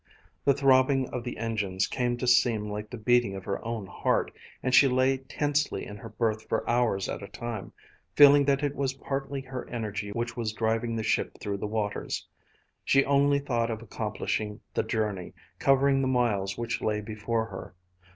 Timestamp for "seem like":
2.25-2.89